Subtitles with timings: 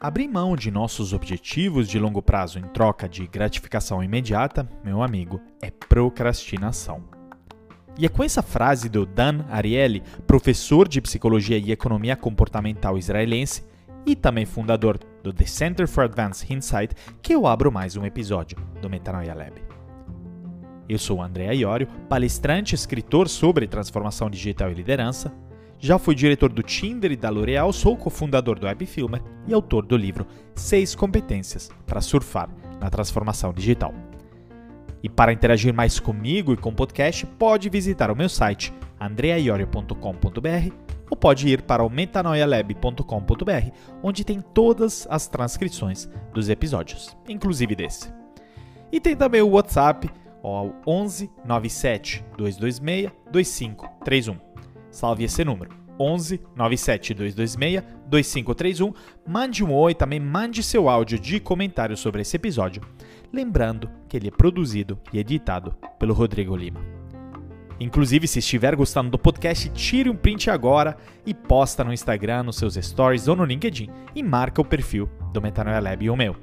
[0.00, 5.40] Abrir mão de nossos objetivos de longo prazo em troca de gratificação imediata, meu amigo,
[5.60, 7.02] é procrastinação.
[7.98, 13.64] E é com essa frase do Dan Ariely, professor de psicologia e economia comportamental israelense
[14.06, 18.56] e também fundador do The Center for Advanced Insight, que eu abro mais um episódio
[18.80, 19.60] do Metanoia Lab.
[20.88, 25.34] Eu sou André Iorio, palestrante e escritor sobre transformação digital e liderança,
[25.78, 29.96] já fui diretor do Tinder e da L'Oréal, sou cofundador do Webfilmer e autor do
[29.96, 32.48] livro 6 competências para surfar
[32.80, 33.94] na transformação digital.
[35.02, 40.74] E para interagir mais comigo e com o podcast, pode visitar o meu site andreaiorio.com.br
[41.08, 43.70] ou pode ir para o metanoialab.com.br,
[44.02, 48.12] onde tem todas as transcrições dos episódios, inclusive desse.
[48.90, 50.10] E tem também o WhatsApp
[50.42, 54.47] ao 11 97 226 2531.
[54.98, 55.70] Salve esse número.
[55.96, 58.92] 11 97 226 2531.
[59.24, 62.82] Mande um oi, também mande seu áudio de comentário sobre esse episódio.
[63.32, 66.80] Lembrando que ele é produzido e editado pelo Rodrigo Lima.
[67.78, 72.56] Inclusive, se estiver gostando do podcast, tire um print agora e posta no Instagram, nos
[72.56, 76.34] seus stories ou no LinkedIn e marca o perfil do Metanoia Lab e o meu.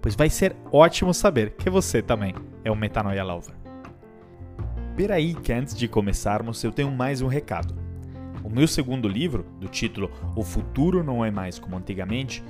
[0.00, 3.54] Pois vai ser ótimo saber que você também é um Metanoia Lover.
[4.96, 7.79] Peraí que antes de começarmos eu tenho mais um recado.
[8.42, 12.42] O meu segundo livro, do título O Futuro Não É Mais Como Antigamente,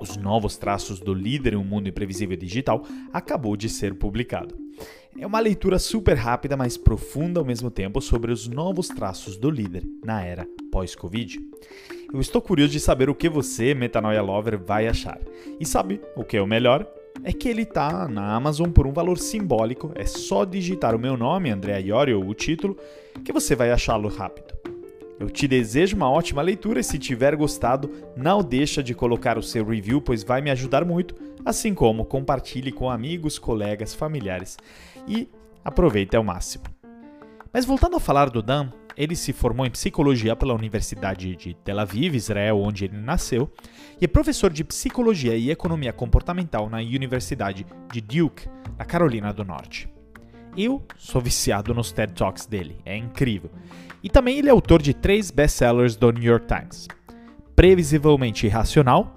[0.00, 4.56] Os Novos Traços do Líder em um Mundo Imprevisível Digital, acabou de ser publicado.
[5.18, 9.50] É uma leitura super rápida, mas profunda ao mesmo tempo sobre os novos traços do
[9.50, 11.40] líder na era pós-Covid.
[12.12, 15.18] Eu estou curioso de saber o que você, Metanoia Lover, vai achar.
[15.58, 16.86] E sabe o que é o melhor?
[17.24, 19.90] É que ele está na Amazon por um valor simbólico.
[19.94, 22.76] É só digitar o meu nome, André Iorio, ou o título,
[23.24, 24.55] que você vai achá-lo rápido.
[25.18, 29.42] Eu te desejo uma ótima leitura e se tiver gostado, não deixa de colocar o
[29.42, 31.14] seu review, pois vai me ajudar muito,
[31.44, 34.58] assim como compartilhe com amigos, colegas, familiares
[35.08, 35.28] e
[35.64, 36.64] aproveite ao máximo.
[37.52, 41.78] Mas voltando a falar do Dan, ele se formou em psicologia pela Universidade de Tel
[41.78, 43.50] Aviv, Israel, onde ele nasceu,
[44.00, 48.48] e é professor de psicologia e economia comportamental na Universidade de Duke,
[48.78, 49.88] na Carolina do Norte.
[50.56, 53.50] Eu sou viciado nos TED Talks dele, é incrível.
[54.02, 56.88] E também ele é autor de três best-sellers do New York Times:
[57.54, 59.14] Previsivelmente Irracional,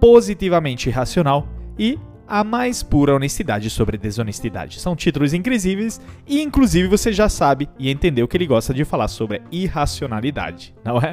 [0.00, 1.48] Positivamente Irracional
[1.78, 4.80] e A Mais Pura Honestidade sobre Desonestidade.
[4.80, 9.08] São títulos incríveis e, inclusive, você já sabe e entendeu que ele gosta de falar
[9.08, 11.12] sobre irracionalidade, não é?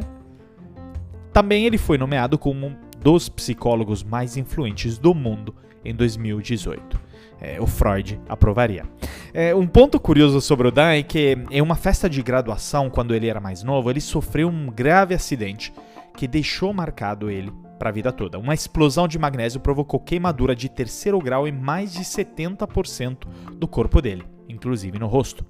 [1.33, 7.10] Também ele foi nomeado como um dos psicólogos mais influentes do mundo em 2018
[7.41, 8.85] é, o Freud aprovaria.
[9.33, 13.15] É, um ponto curioso sobre o Dan é que em uma festa de graduação, quando
[13.15, 15.73] ele era mais novo, ele sofreu um grave acidente
[16.15, 18.37] que deixou marcado ele para a vida toda.
[18.37, 23.25] Uma explosão de magnésio provocou queimadura de terceiro grau em mais de 70%
[23.57, 25.43] do corpo dele, inclusive no rosto.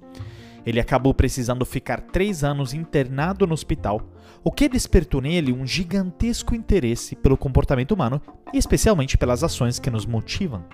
[0.64, 4.00] Ele acabou precisando ficar três anos internado no hospital,
[4.44, 8.22] o que despertou nele um gigantesco interesse pelo comportamento humano
[8.52, 10.64] e especialmente pelas ações que nos motivam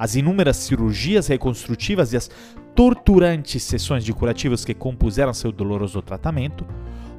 [0.00, 2.30] as inúmeras cirurgias reconstrutivas e as
[2.74, 6.66] torturantes sessões de curativos que compuseram seu doloroso tratamento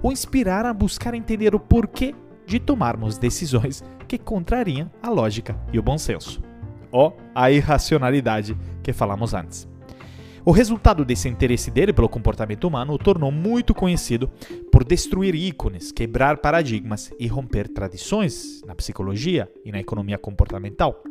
[0.01, 5.77] o inspiraram a buscar entender o porquê de tomarmos decisões que contrariam a lógica e
[5.77, 6.41] o bom senso.
[6.91, 9.69] Ó, a irracionalidade que falamos antes.
[10.43, 14.27] O resultado desse interesse dele pelo comportamento humano o tornou muito conhecido
[14.71, 21.03] por destruir ícones, quebrar paradigmas e romper tradições na psicologia e na economia comportamental.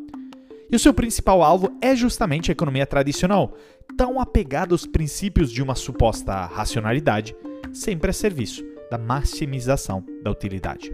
[0.70, 3.54] E o seu principal alvo é justamente a economia tradicional,
[3.96, 7.34] tão apegada aos princípios de uma suposta racionalidade,
[7.72, 10.92] sempre a serviço da maximização da utilidade.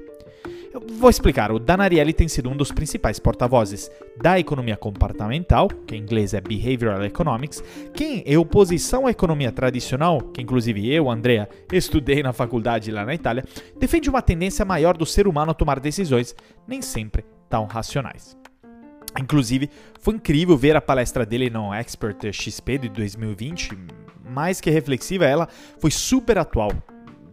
[0.72, 1.50] Eu vou explicar.
[1.50, 6.40] O Danarielli tem sido um dos principais porta-vozes da economia comportamental, que em inglês é
[6.40, 7.64] Behavioral Economics,
[7.94, 13.14] que em oposição à economia tradicional, que inclusive eu, Andrea, estudei na faculdade lá na
[13.14, 13.44] Itália,
[13.78, 16.34] defende uma tendência maior do ser humano a tomar decisões
[16.68, 18.36] nem sempre tão racionais.
[19.18, 19.70] Inclusive,
[20.00, 23.76] foi incrível ver a palestra dele no Expert XP de 2020,
[24.28, 25.48] mais que reflexiva, ela
[25.78, 26.70] foi super atual.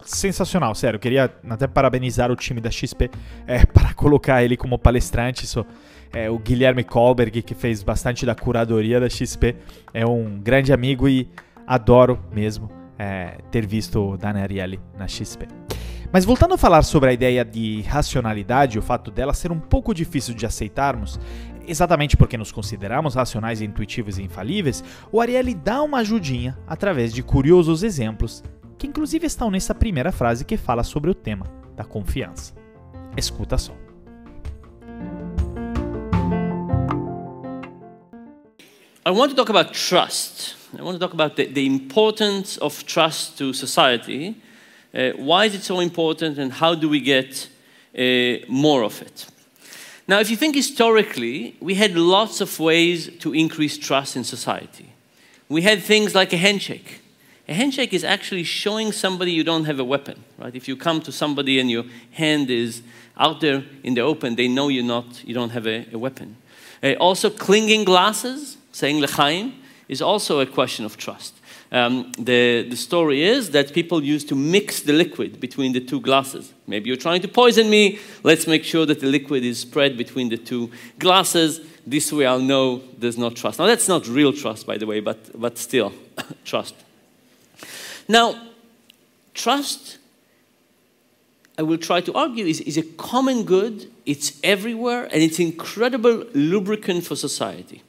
[0.04, 0.98] Sensacional, sério.
[0.98, 3.10] Queria até parabenizar o time da XP
[3.46, 5.44] é, para colocar ele como palestrante.
[5.44, 5.64] Isso,
[6.12, 9.56] é, o Guilherme Kolberg, que fez bastante da curadoria da XP,
[9.92, 11.28] é um grande amigo e
[11.66, 15.46] adoro mesmo é, ter visto o Danarielli na XP.
[16.12, 19.92] Mas voltando a falar sobre a ideia de racionalidade, o fato dela ser um pouco
[19.92, 21.18] difícil de aceitarmos,
[21.66, 27.22] Exatamente porque nos consideramos racionais, intuitivos e infalíveis, o Ariely dá uma ajudinha através de
[27.22, 28.44] curiosos exemplos,
[28.76, 32.54] que inclusive estão nessa primeira frase que fala sobre o tema da confiança.
[33.16, 33.72] Escuta só.
[39.06, 40.56] I want to talk about trust.
[40.78, 44.36] I want to talk about the, the importance of trust to society.
[44.94, 47.48] Uh, why is it so important and how do we get
[47.94, 49.26] uh, more of it?
[50.06, 54.92] Now, if you think historically, we had lots of ways to increase trust in society.
[55.48, 57.00] We had things like a handshake.
[57.48, 60.54] A handshake is actually showing somebody you don't have a weapon, right?
[60.54, 62.82] If you come to somebody and your hand is
[63.16, 66.36] out there in the open, they know you're not, you don't have a, a weapon.
[66.82, 69.52] Uh, also, clinging glasses, saying lechaim,
[69.88, 71.34] is also a question of trust.
[71.74, 76.00] Um, the, the story is that people used to mix the liquid between the two
[76.00, 76.52] glasses.
[76.68, 77.98] Maybe you're trying to poison me.
[78.22, 81.60] Let's make sure that the liquid is spread between the two glasses.
[81.84, 83.58] This way I'll know there's no trust.
[83.58, 85.92] Now, that's not real trust, by the way, but, but still,
[86.44, 86.76] trust.
[88.06, 88.40] Now,
[89.34, 89.98] trust,
[91.58, 93.90] I will try to argue, is, is a common good.
[94.06, 97.82] It's everywhere, and it's incredible lubricant for society.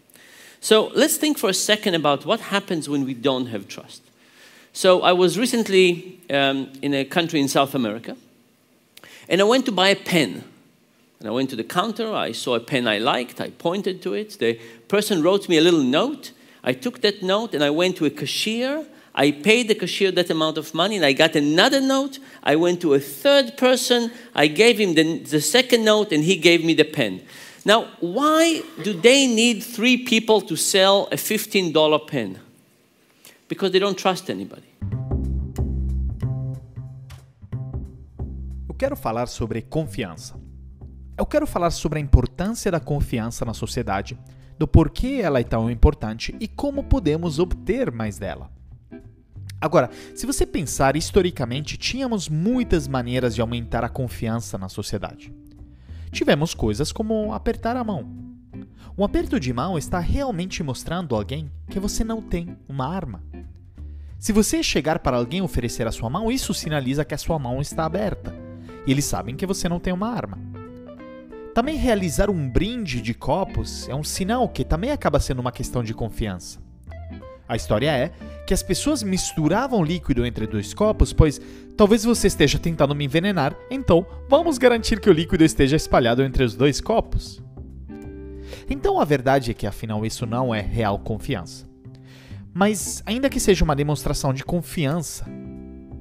[0.65, 4.01] So let's think for a second about what happens when we don't have trust.
[4.73, 8.17] So I was recently um, in a country in South America,
[9.29, 10.43] and I went to buy a pen.
[11.19, 14.15] And I went to the counter, I saw a pen I liked, I pointed to
[14.15, 14.39] it.
[14.39, 16.31] The person wrote me a little note.
[16.63, 18.87] I took that note and I went to a cashier.
[19.13, 22.17] I paid the cashier that amount of money and I got another note.
[22.41, 24.11] I went to a third person.
[24.33, 27.21] I gave him the, the second note and he gave me the pen.
[27.65, 31.73] Now, why do they need three people to sell a $15
[32.05, 32.37] pen?
[33.49, 34.67] Because they don't trust anybody.
[38.69, 40.35] Eu quero falar sobre confiança.
[41.17, 44.15] Eu quero falar sobre a importância da confiança na sociedade,
[44.59, 48.51] do porquê ela é tão importante e como podemos obter mais dela.
[49.59, 55.33] Agora, se você pensar historicamente, tínhamos muitas maneiras de aumentar a confiança na sociedade
[56.15, 58.09] tivemos coisas como apertar a mão.
[58.97, 63.21] Um aperto de mão está realmente mostrando a alguém que você não tem uma arma.
[64.17, 67.59] Se você chegar para alguém oferecer a sua mão, isso sinaliza que a sua mão
[67.59, 68.33] está aberta
[68.87, 70.39] e eles sabem que você não tem uma arma.
[71.53, 75.83] Também realizar um brinde de copos é um sinal que também acaba sendo uma questão
[75.83, 76.64] de confiança.
[77.47, 78.11] A história é
[78.45, 81.39] que as pessoas misturavam líquido entre dois copos, pois
[81.77, 86.43] talvez você esteja tentando me envenenar, então vamos garantir que o líquido esteja espalhado entre
[86.43, 87.43] os dois copos.
[88.69, 91.65] Então a verdade é que afinal isso não é real confiança.
[92.53, 95.25] Mas, ainda que seja uma demonstração de confiança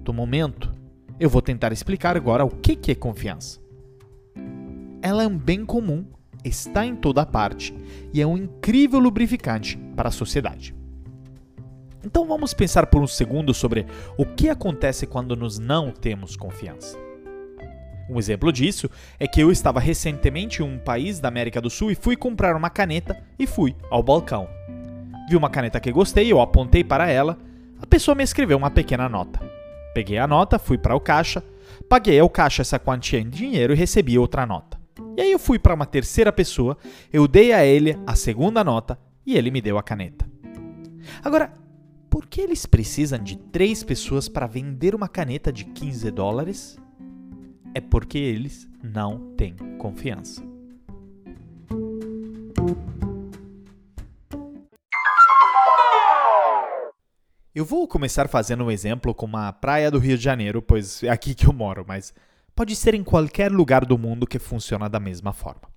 [0.02, 0.72] do momento,
[1.18, 3.60] eu vou tentar explicar agora o que é confiança.
[5.02, 6.06] Ela é um bem comum,
[6.44, 7.74] está em toda parte
[8.12, 10.74] e é um incrível lubrificante para a sociedade.
[12.04, 13.86] Então vamos pensar por um segundo sobre
[14.18, 16.98] o que acontece quando nos não temos confiança.
[18.08, 21.90] Um exemplo disso é que eu estava recentemente em um país da América do Sul
[21.90, 24.46] e fui comprar uma caneta e fui ao balcão.
[25.28, 27.38] Vi uma caneta que gostei, eu apontei para ela,
[27.80, 29.40] a pessoa me escreveu uma pequena nota.
[29.94, 31.42] Peguei a nota, fui para o caixa,
[31.88, 34.78] paguei ao caixa essa quantia em dinheiro e recebi outra nota.
[35.16, 36.76] E aí eu fui para uma terceira pessoa,
[37.10, 40.28] eu dei a ele a segunda nota e ele me deu a caneta.
[41.22, 41.52] Agora,
[42.14, 46.78] por que eles precisam de três pessoas para vender uma caneta de 15 dólares?
[47.74, 50.40] É porque eles não têm confiança.
[57.52, 61.08] Eu vou começar fazendo um exemplo com uma praia do Rio de Janeiro, pois é
[61.08, 62.14] aqui que eu moro, mas
[62.54, 65.73] pode ser em qualquer lugar do mundo que funciona da mesma forma.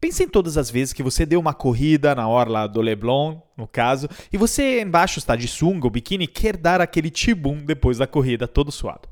[0.00, 3.68] Pense em todas as vezes que você deu uma corrida na orla do Leblon, no
[3.68, 8.06] caso, e você embaixo está de sunga ou biquíni quer dar aquele tibum depois da
[8.06, 9.08] corrida todo suado.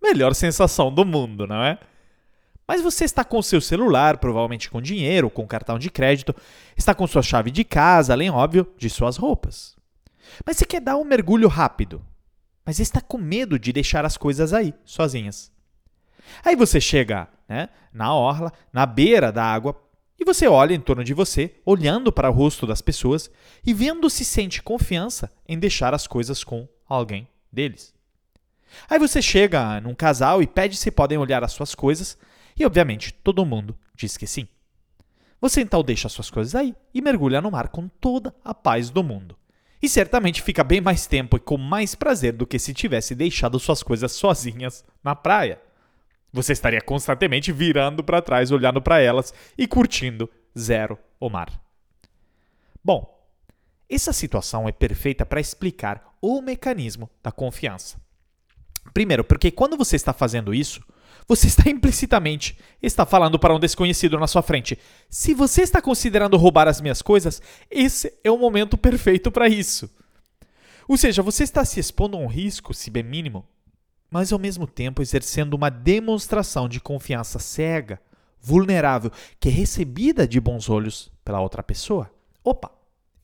[0.00, 1.78] Melhor sensação do mundo, não é?
[2.68, 6.36] Mas você está com seu celular, provavelmente com dinheiro, com cartão de crédito,
[6.76, 9.74] está com sua chave de casa, além, óbvio, de suas roupas.
[10.46, 12.04] Mas você quer dar um mergulho rápido,
[12.64, 15.50] mas está com medo de deixar as coisas aí, sozinhas.
[16.44, 19.74] Aí você chega né, na orla, na beira da água,
[20.18, 23.30] e você olha em torno de você, olhando para o rosto das pessoas
[23.64, 27.94] e vendo se sente confiança em deixar as coisas com alguém deles.
[28.88, 32.18] Aí você chega num casal e pede se podem olhar as suas coisas,
[32.58, 34.48] e obviamente todo mundo diz que sim.
[35.40, 38.90] Você então deixa as suas coisas aí e mergulha no mar com toda a paz
[38.90, 39.36] do mundo.
[39.80, 43.60] E certamente fica bem mais tempo e com mais prazer do que se tivesse deixado
[43.60, 45.60] suas coisas sozinhas na praia.
[46.32, 51.48] Você estaria constantemente virando para trás, olhando para elas e curtindo zero o mar.
[52.84, 53.18] Bom,
[53.88, 57.98] essa situação é perfeita para explicar o mecanismo da confiança.
[58.92, 60.82] Primeiro, porque quando você está fazendo isso,
[61.26, 64.78] você está implicitamente está falando para um desconhecido na sua frente.
[65.08, 69.90] Se você está considerando roubar as minhas coisas, esse é o momento perfeito para isso.
[70.86, 73.46] Ou seja, você está se expondo a um risco, se bem mínimo,
[74.10, 78.00] mas ao mesmo tempo exercendo uma demonstração de confiança cega,
[78.40, 82.10] vulnerável, que é recebida de bons olhos pela outra pessoa.
[82.42, 82.70] Opa,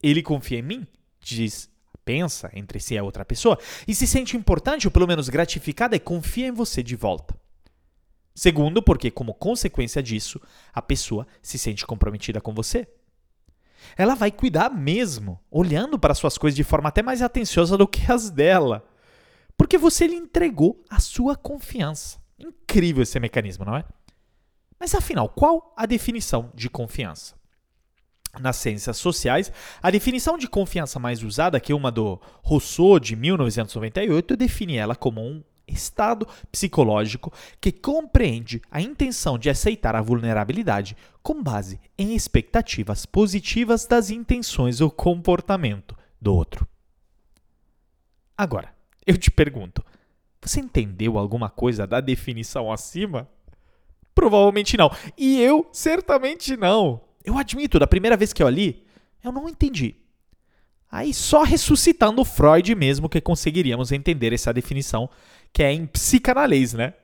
[0.03, 0.87] ele confia em mim?
[1.21, 1.71] Diz,
[2.05, 6.01] pensa entre si a outra pessoa e se sente importante ou pelo menos gratificada e
[6.01, 7.35] confia em você de volta.
[8.35, 10.41] Segundo, porque como consequência disso,
[10.73, 12.87] a pessoa se sente comprometida com você.
[13.97, 18.11] Ela vai cuidar mesmo, olhando para suas coisas de forma até mais atenciosa do que
[18.11, 18.85] as dela.
[19.57, 22.19] Porque você lhe entregou a sua confiança.
[22.39, 23.85] Incrível esse mecanismo, não é?
[24.79, 27.35] Mas afinal, qual a definição de confiança?
[28.41, 33.15] Nas ciências sociais, a definição de confiança mais usada, que é uma do Rousseau de
[33.15, 40.97] 1998, define ela como um estado psicológico que compreende a intenção de aceitar a vulnerabilidade
[41.23, 46.67] com base em expectativas positivas das intenções ou comportamento do outro.
[48.37, 48.74] Agora,
[49.07, 49.85] eu te pergunto:
[50.41, 53.29] você entendeu alguma coisa da definição acima?
[54.15, 54.91] Provavelmente não.
[55.17, 57.01] E eu certamente não.
[57.25, 58.85] Eu admito, da primeira vez que eu li,
[59.23, 59.97] eu não entendi.
[60.91, 65.11] Aí só ressuscitando Freud mesmo que conseguiríamos entender essa definição,
[65.53, 66.95] que é em psicanálise, né?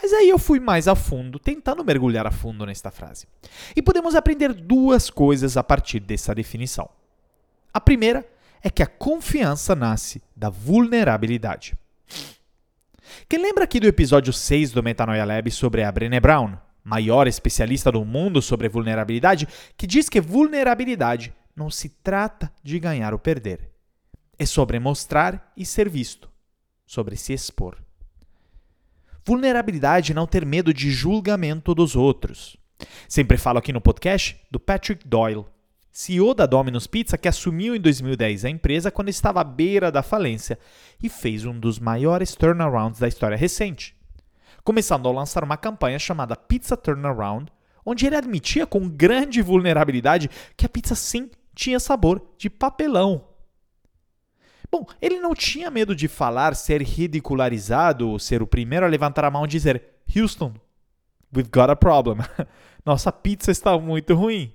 [0.00, 3.28] Mas aí eu fui mais a fundo, tentando mergulhar a fundo nesta frase.
[3.76, 6.88] E podemos aprender duas coisas a partir dessa definição.
[7.72, 8.26] A primeira
[8.64, 11.76] é que a confiança nasce da vulnerabilidade.
[13.28, 17.92] Quem lembra aqui do episódio 6 do Metanoia Lab sobre a Brené Brown, maior especialista
[17.92, 23.68] do mundo sobre vulnerabilidade, que diz que vulnerabilidade não se trata de ganhar ou perder.
[24.38, 26.30] É sobre mostrar e ser visto,
[26.86, 27.76] sobre se expor.
[29.26, 32.56] Vulnerabilidade é não ter medo de julgamento dos outros.
[33.08, 35.46] Sempre falo aqui no podcast do Patrick Doyle,
[35.96, 40.02] CEO da Domino's Pizza, que assumiu em 2010 a empresa quando estava à beira da
[40.02, 40.58] falência
[41.00, 43.94] e fez um dos maiores turnarounds da história recente,
[44.64, 47.46] começando a lançar uma campanha chamada Pizza Turnaround,
[47.86, 53.28] onde ele admitia com grande vulnerabilidade que a pizza sim tinha sabor de papelão.
[54.72, 59.26] Bom, ele não tinha medo de falar, ser ridicularizado ou ser o primeiro a levantar
[59.26, 59.80] a mão e dizer:
[60.16, 60.54] Houston,
[61.32, 62.18] we've got a problem.
[62.84, 64.52] Nossa pizza está muito ruim.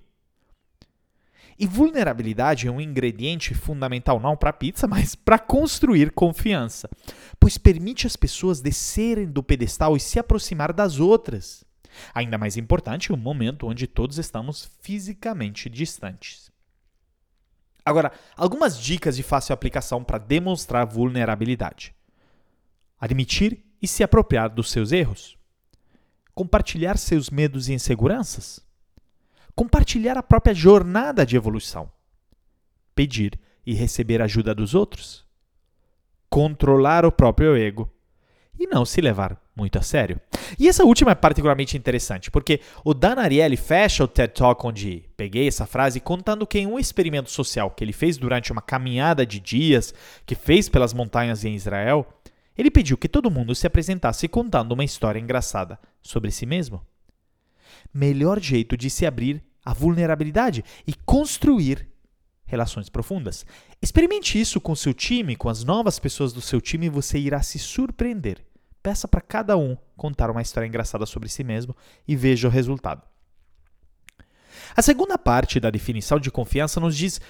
[1.60, 6.90] E vulnerabilidade é um ingrediente fundamental não para pizza, mas para construir confiança,
[7.38, 11.66] pois permite às pessoas descerem do pedestal e se aproximar das outras.
[12.14, 16.50] Ainda mais importante, um momento onde todos estamos fisicamente distantes.
[17.84, 21.94] Agora, algumas dicas de fácil aplicação para demonstrar vulnerabilidade:
[22.98, 25.38] admitir e se apropriar dos seus erros,
[26.34, 28.62] compartilhar seus medos e inseguranças
[29.60, 31.92] compartilhar a própria jornada de evolução,
[32.96, 35.26] pedir e receber ajuda dos outros,
[36.30, 37.92] controlar o próprio ego
[38.58, 40.18] e não se levar muito a sério.
[40.58, 45.10] E essa última é particularmente interessante, porque o Dan Ariely fecha o TED Talk onde
[45.18, 49.26] peguei essa frase contando que em um experimento social que ele fez durante uma caminhada
[49.26, 49.94] de dias
[50.26, 52.08] que fez pelas montanhas em Israel,
[52.58, 56.82] ele pediu que todo mundo se apresentasse contando uma história engraçada sobre si mesmo.
[57.94, 61.88] Melhor jeito de se abrir a vulnerabilidade e construir
[62.44, 63.46] relações profundas.
[63.80, 67.44] Experimente isso com seu time, com as novas pessoas do seu time e você irá
[67.44, 68.44] se surpreender.
[68.82, 71.76] Peça para cada um contar uma história engraçada sobre si mesmo
[72.08, 73.04] e veja o resultado.
[74.76, 77.22] A segunda parte da definição de confiança nos diz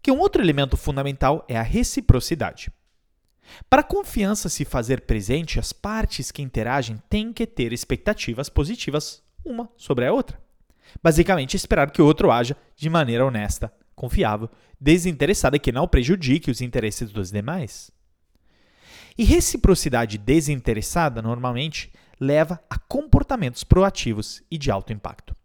[0.00, 2.70] que um outro elemento fundamental é a reciprocidade.
[3.68, 9.20] Para a confiança se fazer presente, as partes que interagem têm que ter expectativas positivas
[9.44, 10.47] uma sobre a outra.
[11.02, 14.48] Basicamente, esperar que o outro haja de maneira honesta, confiável,
[14.80, 17.90] desinteressada que não prejudique os interesses dos demais.
[19.16, 25.36] E reciprocidade desinteressada, normalmente, leva a comportamentos proativos e de alto impacto.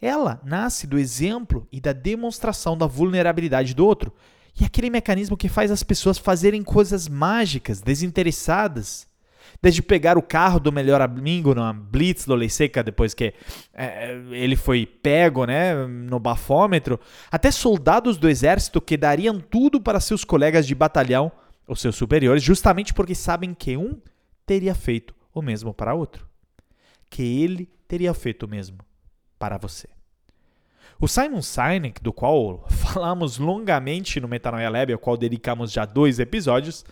[0.00, 4.12] Ela nasce do exemplo e da demonstração da vulnerabilidade do outro,
[4.60, 9.08] e aquele mecanismo que faz as pessoas fazerem coisas mágicas, desinteressadas,
[9.62, 13.34] desde pegar o carro do melhor amigo na blitz do Seca, depois que
[13.72, 20.00] é, ele foi pego né, no bafômetro, até soldados do exército que dariam tudo para
[20.00, 21.32] seus colegas de batalhão,
[21.66, 23.98] os seus superiores, justamente porque sabem que um
[24.46, 26.26] teria feito o mesmo para outro.
[27.08, 28.78] Que ele teria feito o mesmo
[29.38, 29.88] para você.
[31.00, 36.18] O Simon Sinek, do qual falamos longamente no Metanoia Lab, ao qual dedicamos já dois
[36.18, 36.84] episódios,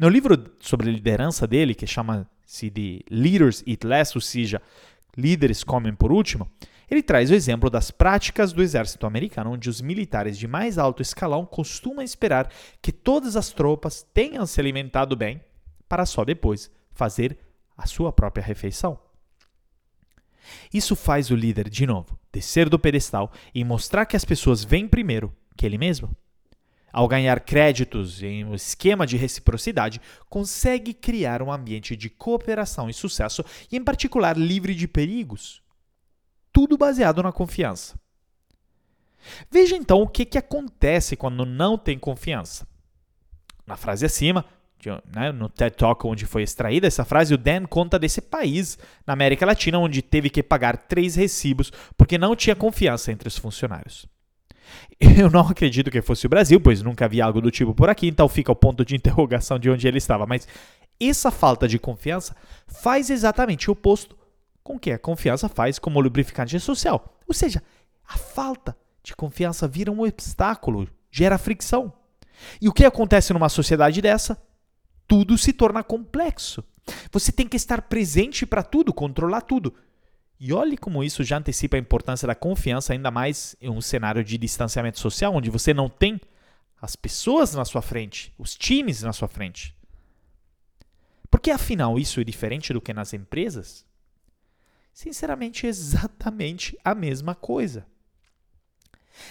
[0.00, 4.62] No livro sobre liderança dele, que chama-se de Leaders Eat Less, ou seja,
[5.14, 6.50] líderes comem por último,
[6.90, 11.02] ele traz o exemplo das práticas do exército americano, onde os militares de mais alto
[11.02, 15.38] escalão costumam esperar que todas as tropas tenham se alimentado bem,
[15.86, 17.36] para só depois fazer
[17.76, 18.98] a sua própria refeição.
[20.72, 24.88] Isso faz o líder, de novo, descer do pedestal e mostrar que as pessoas vêm
[24.88, 26.16] primeiro que ele mesmo
[26.92, 32.94] ao ganhar créditos em um esquema de reciprocidade, consegue criar um ambiente de cooperação e
[32.94, 35.62] sucesso, e em particular livre de perigos.
[36.52, 37.98] Tudo baseado na confiança.
[39.50, 42.66] Veja então o que, que acontece quando não tem confiança.
[43.66, 44.44] Na frase acima,
[45.12, 49.12] né, no TED Talk onde foi extraída essa frase, o Dan conta desse país na
[49.12, 54.06] América Latina onde teve que pagar três recibos porque não tinha confiança entre os funcionários.
[55.00, 58.08] Eu não acredito que fosse o Brasil, pois nunca vi algo do tipo por aqui,
[58.08, 60.26] então fica o ponto de interrogação de onde ele estava.
[60.26, 60.46] Mas
[61.00, 62.36] essa falta de confiança
[62.66, 64.16] faz exatamente o oposto
[64.62, 67.16] com que a confiança faz como lubrificante social.
[67.26, 67.62] Ou seja,
[68.06, 71.92] a falta de confiança vira um obstáculo, gera fricção.
[72.60, 74.40] E o que acontece numa sociedade dessa?
[75.06, 76.62] Tudo se torna complexo.
[77.10, 79.74] Você tem que estar presente para tudo, controlar tudo.
[80.40, 84.24] E olhe como isso já antecipa a importância da confiança, ainda mais em um cenário
[84.24, 86.18] de distanciamento social, onde você não tem
[86.80, 89.76] as pessoas na sua frente, os times na sua frente.
[91.30, 93.84] Porque afinal isso é diferente do que nas empresas?
[94.94, 97.86] Sinceramente, é exatamente a mesma coisa.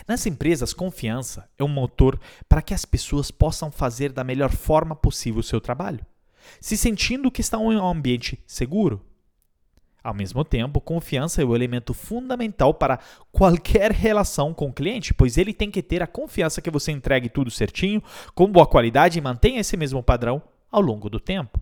[0.08, 4.96] Nas empresas, confiança é um motor para que as pessoas possam fazer da melhor forma
[4.96, 6.06] possível o seu trabalho,
[6.62, 9.04] se sentindo que estão em um ambiente seguro,
[10.03, 13.00] ao mesmo tempo, confiança é o elemento fundamental para
[13.32, 17.29] qualquer relação com o cliente, pois ele tem que ter a confiança que você entregue
[17.29, 18.01] tudo certinho,
[18.34, 20.41] com boa qualidade e mantenha esse mesmo padrão
[20.72, 21.60] ao longo do tempo.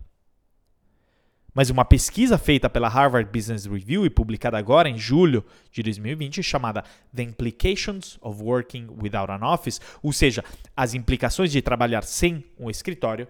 [1.54, 6.40] Mas uma pesquisa feita pela Harvard Business Review e publicada agora em julho de 2020,
[6.40, 10.44] chamada The Implications of Working Without an Office, ou seja,
[10.76, 13.26] as implicações de trabalhar sem um escritório,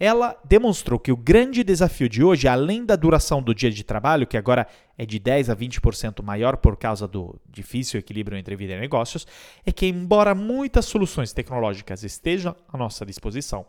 [0.00, 4.26] ela demonstrou que o grande desafio de hoje, além da duração do dia de trabalho,
[4.26, 8.72] que agora é de 10 a 20% maior por causa do difícil equilíbrio entre vida
[8.72, 9.26] e negócios,
[9.64, 13.66] é que, embora muitas soluções tecnológicas estejam à nossa disposição,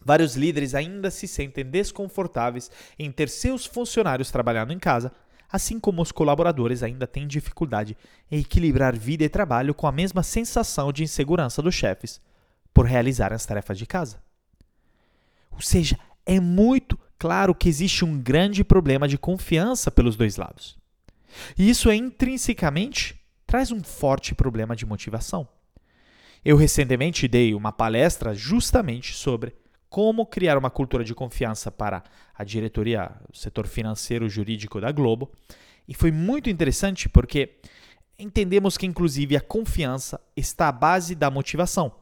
[0.00, 5.10] vários líderes ainda se sentem desconfortáveis em ter seus funcionários trabalhando em casa,
[5.50, 7.96] assim como os colaboradores ainda têm dificuldade
[8.30, 12.20] em equilibrar vida e trabalho com a mesma sensação de insegurança dos chefes
[12.72, 14.29] por realizar as tarefas de casa.
[15.52, 20.78] Ou seja, é muito claro que existe um grande problema de confiança pelos dois lados.
[21.56, 25.46] E isso é intrinsecamente traz um forte problema de motivação.
[26.44, 29.54] Eu recentemente dei uma palestra justamente sobre
[29.88, 35.32] como criar uma cultura de confiança para a diretoria, o setor financeiro jurídico da Globo,
[35.86, 37.56] e foi muito interessante porque
[38.16, 41.92] entendemos que inclusive a confiança está à base da motivação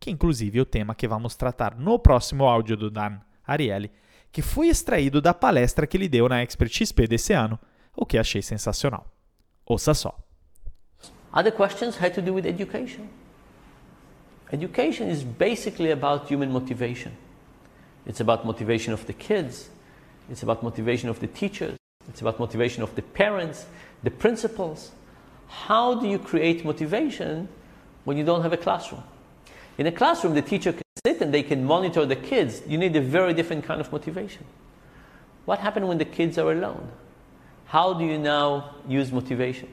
[0.00, 3.90] que inclusive é o tema que vamos tratar no próximo áudio do Dan Ariely,
[4.30, 7.58] que foi extraído da palestra que ele deu na Expert XP desse ano,
[7.96, 9.06] o que achei sensacional.
[9.66, 10.18] Ouça só.
[11.32, 13.08] Other questions had to do with education.
[14.52, 17.12] Education is basically about human motivation.
[18.06, 19.68] It's about motivation of the kids,
[20.30, 21.76] it's about motivation of the teachers,
[22.08, 23.66] it's about motivation of the parents,
[24.02, 24.92] the principals.
[25.66, 27.48] How do you create motivation
[28.04, 29.02] when you don't have a classroom?
[29.78, 32.62] In a classroom, the teacher can sit and they can monitor the kids.
[32.66, 34.44] You need a very different kind of motivation.
[35.44, 36.90] What happens when the kids are alone?
[37.66, 39.68] How do you now use motivation?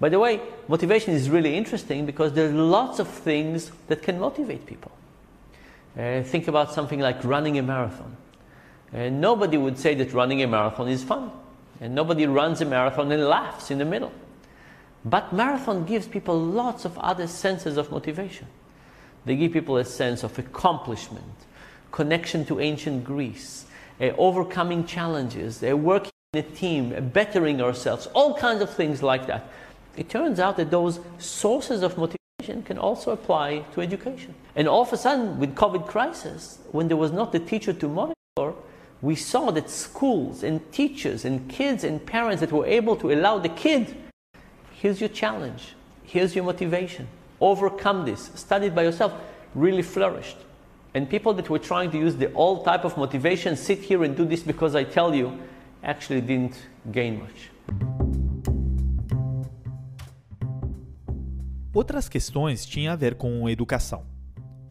[0.00, 4.18] By the way, motivation is really interesting because there are lots of things that can
[4.18, 4.90] motivate people.
[5.96, 8.16] Uh, think about something like running a marathon.
[8.92, 11.30] Uh, nobody would say that running a marathon is fun.
[11.80, 14.12] And nobody runs a marathon and laughs in the middle.
[15.04, 18.48] But marathon gives people lots of other senses of motivation.
[19.24, 21.24] They give people a sense of accomplishment,
[21.92, 23.64] connection to ancient Greece,
[24.00, 29.02] uh, overcoming challenges, uh, working in a team, uh, bettering ourselves, all kinds of things
[29.02, 29.48] like that.
[29.96, 34.34] It turns out that those sources of motivation can also apply to education.
[34.56, 37.88] And all of a sudden, with COVID crisis, when there was not the teacher to
[37.88, 38.54] monitor,
[39.00, 43.38] we saw that schools and teachers and kids and parents that were able to allow
[43.38, 43.94] the kid,
[44.72, 47.06] here's your challenge, here's your motivation
[47.44, 48.30] overcome this,
[48.74, 49.12] by yourself,
[49.54, 50.38] really flourished.
[50.94, 54.16] And people that were trying to use the old type of motivation, sit here and
[54.16, 55.32] do this because I tell you,
[55.82, 56.56] actually didn't
[56.90, 57.50] gain much.
[61.74, 64.06] Outras questões tinham a ver com educação.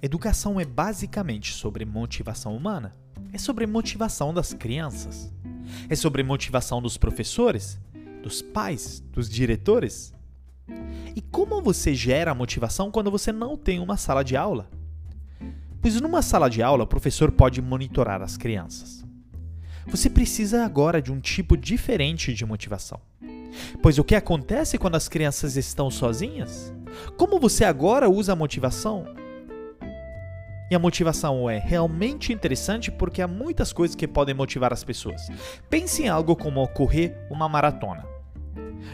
[0.02, 2.96] educação é basicamente sobre motivação humana.
[3.32, 5.32] É sobre motivação das crianças.
[5.90, 7.80] É sobre motivação dos professores,
[8.22, 10.14] dos pais, dos diretores.
[11.16, 14.70] E como você gera motivação quando você não tem uma sala de aula?
[15.82, 19.04] Pois numa sala de aula, o professor pode monitorar as crianças.
[19.86, 23.02] Você precisa agora de um tipo diferente de motivação.
[23.82, 26.74] Pois o que acontece quando as crianças estão sozinhas?
[27.18, 29.06] Como você agora usa a motivação?
[30.72, 35.28] E a motivação é realmente interessante porque há muitas coisas que podem motivar as pessoas.
[35.70, 38.13] Pense em algo como correr uma maratona.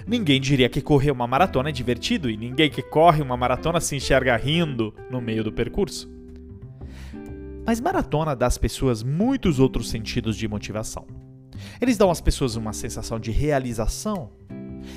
[0.05, 3.95] Ninguém diria que correr uma maratona é divertido e ninguém que corre uma maratona se
[3.95, 6.09] enxerga rindo no meio do percurso.
[7.65, 11.05] Mas maratona dá às pessoas muitos outros sentidos de motivação.
[11.79, 14.31] Eles dão às pessoas uma sensação de realização,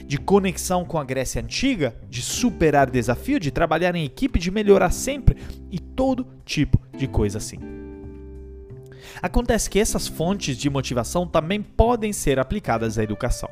[0.07, 4.91] de conexão com a Grécia antiga, de superar desafio, de trabalhar em equipe, de melhorar
[4.91, 5.37] sempre
[5.71, 7.59] e todo tipo de coisa assim.
[9.21, 13.51] Acontece que essas fontes de motivação também podem ser aplicadas à educação.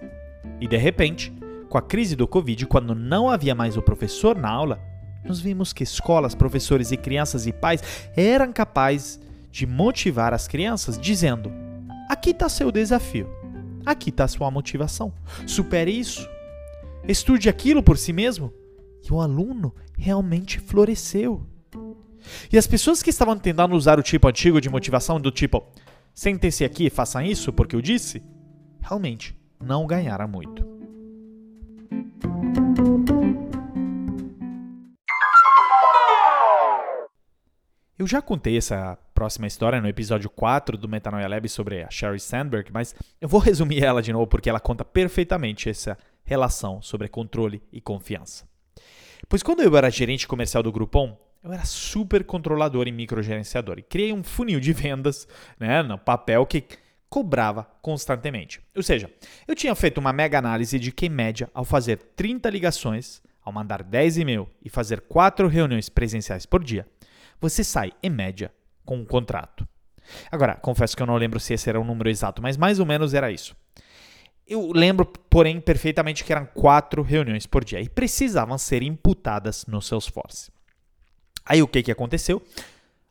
[0.60, 1.32] E de repente,
[1.68, 4.80] com a crise do Covid, quando não havia mais o professor na aula,
[5.24, 7.82] nós vimos que escolas, professores e crianças e pais
[8.16, 11.52] eram capazes de motivar as crianças dizendo:
[12.08, 13.28] aqui está seu desafio,
[13.84, 15.12] aqui está sua motivação,
[15.46, 16.28] supere isso,
[17.06, 18.52] estude aquilo por si mesmo.
[19.02, 21.46] E o aluno realmente floresceu.
[22.52, 25.66] E as pessoas que estavam tentando usar o tipo antigo de motivação, do tipo,
[26.12, 28.22] sentem-se aqui e façam isso porque eu disse,
[28.78, 30.68] realmente não ganharam muito.
[37.98, 42.18] Eu já contei essa próxima história no episódio 4 do Metanoia Lab sobre a Sherry
[42.18, 47.08] Sandberg, mas eu vou resumir ela de novo porque ela conta perfeitamente essa relação sobre
[47.08, 48.48] controle e confiança.
[49.28, 53.82] Pois quando eu era gerente comercial do Groupon, eu era super controlador e microgerenciador e
[53.82, 56.64] criei um funil de vendas né, no papel que
[57.10, 58.62] cobrava constantemente.
[58.74, 59.10] Ou seja,
[59.46, 63.52] eu tinha feito uma mega análise de que, em média, ao fazer 30 ligações, ao
[63.52, 66.86] mandar 10 e-mail e fazer 4 reuniões presenciais por dia,
[67.40, 68.52] você sai, em média,
[68.84, 69.66] com um contrato.
[70.30, 72.86] Agora, confesso que eu não lembro se esse era o número exato, mas mais ou
[72.86, 73.56] menos era isso.
[74.46, 79.80] Eu lembro, porém, perfeitamente que eram quatro reuniões por dia e precisavam ser imputadas no
[79.80, 80.50] Salesforce.
[81.44, 82.42] Aí o que, que aconteceu?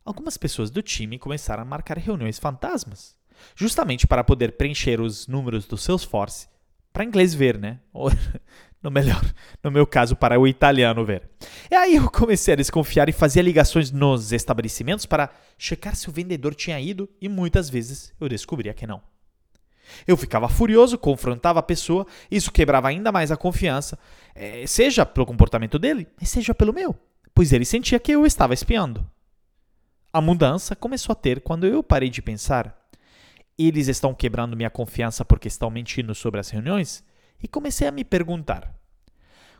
[0.06, 3.16] Algumas pessoas do time começaram a marcar reuniões fantasmas,
[3.56, 6.48] justamente para poder preencher os números do Salesforce
[6.92, 7.80] para inglês ver, né?
[8.82, 9.22] no melhor,
[9.64, 11.30] no meu caso, para o italiano ver.
[11.70, 16.12] E aí eu comecei a desconfiar e fazia ligações nos estabelecimentos para checar se o
[16.12, 19.02] vendedor tinha ido e muitas vezes eu descobria que não.
[20.06, 23.98] Eu ficava furioso, confrontava a pessoa, isso quebrava ainda mais a confiança,
[24.36, 26.96] eh, seja pelo comportamento dele, seja pelo meu,
[27.34, 29.10] pois ele sentia que eu estava espiando.
[30.14, 32.79] A mudança começou a ter quando eu parei de pensar:
[33.68, 37.04] eles estão quebrando minha confiança porque estão mentindo sobre as reuniões?
[37.42, 38.74] e comecei a me perguntar: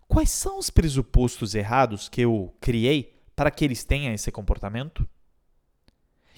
[0.08, 5.08] quais são os pressupostos errados que eu criei para que eles tenham esse comportamento?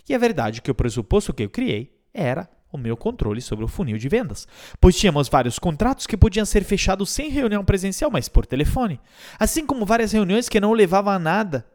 [0.07, 3.67] E é verdade que o pressuposto que eu criei era o meu controle sobre o
[3.67, 4.47] funil de vendas,
[4.79, 8.99] pois tínhamos vários contratos que podiam ser fechados sem reunião presencial, mas por telefone,
[9.37, 11.65] assim como várias reuniões que não levavam a nada,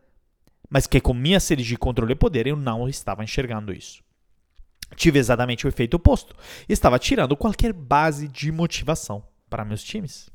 [0.70, 4.05] mas que com minha sede de controle e poder eu não estava enxergando isso.
[4.94, 6.34] Tive exatamente o efeito oposto,
[6.68, 10.30] estava tirando qualquer base de motivação para meus times.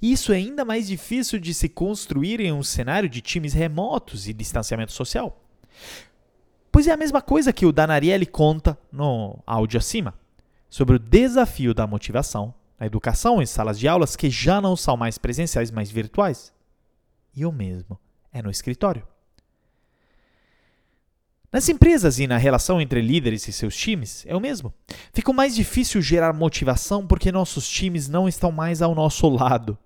[0.00, 4.32] Isso é ainda mais difícil de se construir em um cenário de times remotos e
[4.32, 5.42] distanciamento social.
[6.70, 10.14] Pois é a mesma coisa que o Danarielli conta no áudio acima,
[10.68, 14.96] sobre o desafio da motivação na educação em salas de aulas que já não são
[14.96, 16.52] mais presenciais, mas virtuais.
[17.34, 17.98] E o mesmo
[18.32, 19.06] é no escritório.
[21.54, 24.74] Nas empresas e na relação entre líderes e seus times, é o mesmo.
[25.12, 29.78] Fica mais difícil gerar motivação porque nossos times não estão mais ao nosso lado.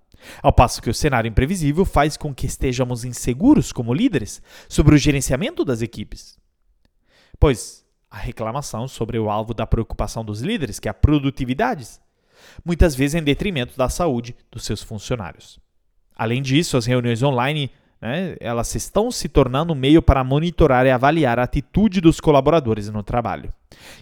[0.42, 4.98] Ao passo que o cenário imprevisível faz com que estejamos inseguros como líderes sobre o
[4.98, 6.38] gerenciamento das equipes.
[7.38, 11.86] Pois a reclamação sobre o alvo da preocupação dos líderes, que é a produtividade,
[12.64, 15.60] muitas vezes em detrimento da saúde dos seus funcionários.
[16.16, 20.90] Além disso, as reuniões online né, elas estão se tornando um meio para monitorar e
[20.90, 23.52] avaliar a atitude dos colaboradores no trabalho.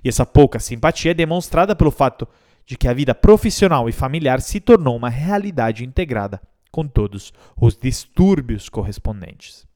[0.04, 2.28] E essa pouca simpatia é demonstrada pelo fato
[2.66, 7.76] de que a vida profissional e familiar se tornou uma realidade integrada, com todos os
[7.76, 9.66] distúrbios correspondentes.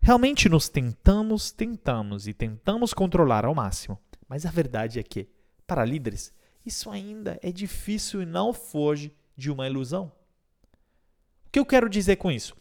[0.00, 3.98] Realmente nos tentamos, tentamos e tentamos controlar ao máximo,
[4.28, 5.28] mas a verdade é que,
[5.66, 6.32] para líderes,
[6.64, 10.10] isso ainda é difícil e não foge de uma ilusão.
[11.46, 12.56] O que eu quero dizer com isso?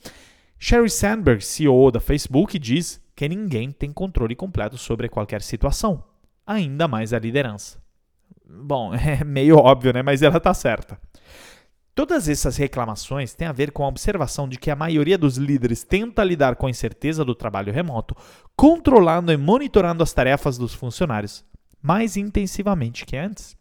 [0.64, 6.04] Sherry Sandberg, CEO da Facebook, diz que ninguém tem controle completo sobre qualquer situação,
[6.46, 7.82] ainda mais a liderança.
[8.48, 10.04] Bom, é meio óbvio, né?
[10.04, 11.02] Mas ela está certa.
[11.96, 15.84] Todas essas reclamações têm a ver com a observação de que a maioria dos líderes
[15.84, 18.16] tenta lidar com a incerteza do trabalho remoto,
[18.56, 21.44] controlando e monitorando as tarefas dos funcionários
[21.82, 23.58] mais intensivamente que antes.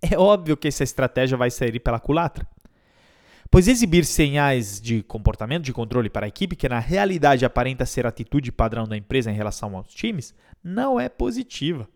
[0.00, 2.46] É óbvio que essa estratégia vai sair pela culatra.
[3.54, 8.04] Pois exibir sinais de comportamento de controle para a equipe, que na realidade aparenta ser
[8.04, 11.88] a atitude padrão da empresa em relação aos times, não é positiva.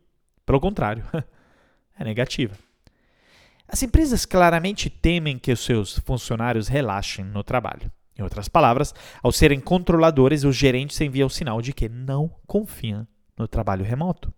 [0.46, 1.04] Pelo contrário,
[1.98, 2.54] é negativa.
[3.66, 7.90] As empresas claramente temem que os seus funcionários relaxem no trabalho.
[8.16, 13.04] Em outras palavras, ao serem controladores, os gerentes enviam o sinal de que não confiam
[13.36, 14.32] no trabalho remoto.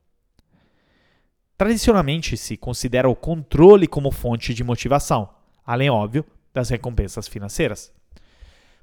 [1.59, 5.29] Tradicionalmente, se considera o controle como fonte de motivação,
[5.67, 7.93] além, óbvio, das recompensas financeiras.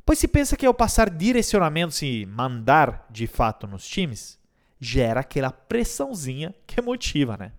[0.06, 4.40] Pois se pensa que ao passar direcionamentos e mandar de fato nos times,
[4.80, 7.52] gera aquela pressãozinha que motiva, né?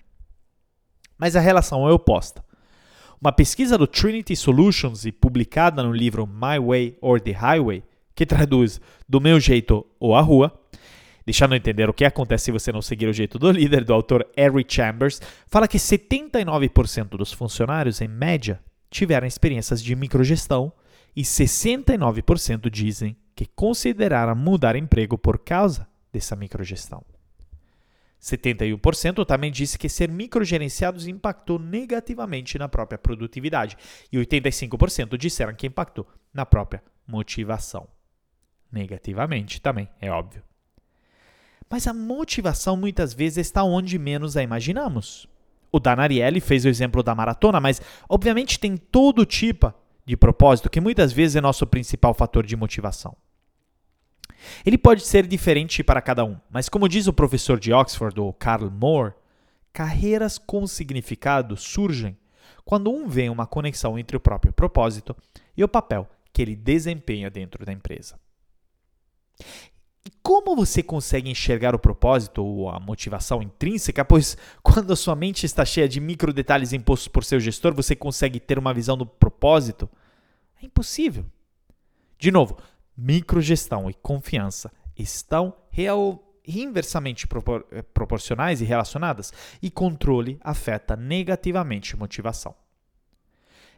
[1.18, 2.44] Mas a relação é oposta.
[3.20, 7.82] Uma pesquisa do Trinity Solutions e publicada no livro My Way or the Highway,
[8.14, 10.58] que traduz Do Meu Jeito ou a Rua,
[11.26, 14.26] deixando entender o que acontece se você não seguir o jeito do líder, do autor
[14.34, 18.58] Eric Chambers, fala que 79% dos funcionários, em média,
[18.90, 20.72] tiveram experiências de microgestão
[21.14, 27.04] e 69% dizem que consideraram mudar emprego por causa dessa microgestão.
[28.20, 33.76] 71% também disse que ser microgerenciados impactou negativamente na própria produtividade
[34.12, 37.88] e 85% disseram que impactou na própria motivação.
[38.70, 40.42] Negativamente também, é óbvio.
[41.70, 45.28] Mas a motivação muitas vezes está onde menos a imaginamos.
[45.70, 49.72] O Dan Ariely fez o exemplo da maratona, mas obviamente tem todo tipo
[50.04, 53.16] de propósito que muitas vezes é nosso principal fator de motivação.
[54.64, 58.32] Ele pode ser diferente para cada um, mas como diz o professor de Oxford, o
[58.32, 59.14] Carl Moore,
[59.72, 62.16] carreiras com significado surgem
[62.64, 65.16] quando um vê uma conexão entre o próprio propósito
[65.56, 68.18] e o papel que ele desempenha dentro da empresa.
[70.08, 74.02] E como você consegue enxergar o propósito ou a motivação intrínseca?
[74.02, 77.94] Pois quando a sua mente está cheia de micro detalhes impostos por seu gestor, você
[77.94, 79.86] consegue ter uma visão do propósito?
[80.62, 81.26] É impossível.
[82.18, 82.56] De novo,
[82.96, 91.94] microgestão e confiança estão real, inversamente propor, eh, proporcionais e relacionadas, e controle afeta negativamente
[91.98, 92.54] motivação.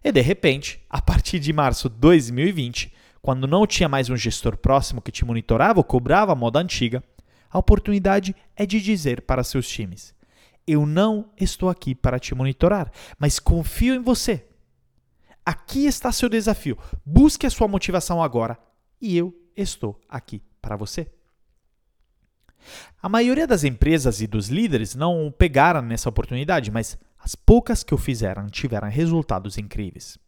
[0.05, 4.57] E de repente, a partir de março de 2020, quando não tinha mais um gestor
[4.57, 7.03] próximo que te monitorava ou cobrava a moda antiga,
[7.51, 10.15] a oportunidade é de dizer para seus times:
[10.67, 14.47] Eu não estou aqui para te monitorar, mas confio em você.
[15.45, 16.79] Aqui está seu desafio.
[17.05, 18.59] Busque a sua motivação agora
[19.01, 21.11] e eu estou aqui para você.
[23.03, 27.95] A maioria das empresas e dos líderes não pegaram nessa oportunidade, mas as poucas que
[27.95, 30.19] o fizeram tiveram resultados incríveis.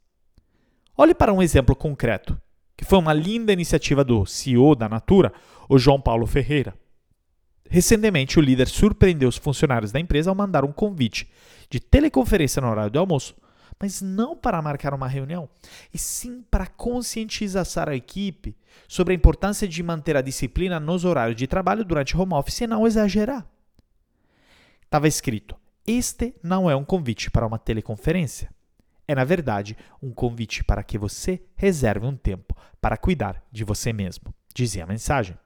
[0.97, 2.41] Olhe para um exemplo concreto,
[2.83, 5.33] que foi uma linda iniciativa do CEO da Natura,
[5.69, 6.75] o João Paulo Ferreira.
[7.71, 11.31] Recentemente, o líder surpreendeu os funcionários da empresa ao mandar um convite
[11.71, 13.35] de teleconferência no horário do almoço
[13.81, 15.49] mas não para marcar uma reunião,
[15.93, 21.37] e sim para conscientizar a equipe sobre a importância de manter a disciplina nos horários
[21.37, 23.45] de trabalho durante home office e não exagerar.
[24.85, 28.52] Estava escrito: Este não é um convite para uma teleconferência.
[29.07, 33.93] É, na verdade, um convite para que você reserve um tempo para cuidar de você
[33.93, 35.37] mesmo, dizia a mensagem.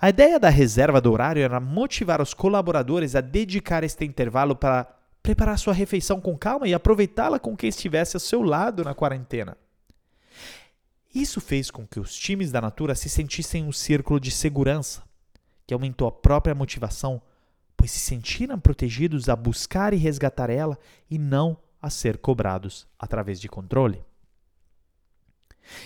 [0.00, 4.84] A ideia da reserva do horário era motivar os colaboradores a dedicar este intervalo para
[5.22, 9.56] preparar sua refeição com calma e aproveitá-la com quem estivesse ao seu lado na quarentena.
[11.14, 15.02] Isso fez com que os times da Natura se sentissem um círculo de segurança,
[15.66, 17.22] que aumentou a própria motivação,
[17.76, 20.76] pois se sentiram protegidos a buscar e resgatar ela
[21.08, 24.02] e não a ser cobrados através de controle.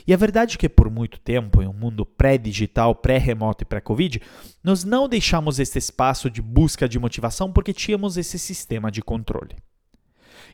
[0.06, 4.20] E a verdade é que por muito tempo, em um mundo pré-digital, pré-remoto e pré-Covid,
[4.62, 9.56] nós não deixamos esse espaço de busca de motivação porque tínhamos esse sistema de controle.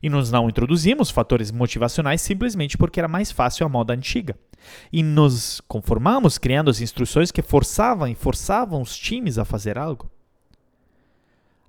[0.03, 4.37] E nós não introduzimos fatores motivacionais simplesmente porque era mais fácil a moda antiga.
[4.93, 10.11] E nos conformamos criando as instruções que forçavam e forçavam os times a fazer algo.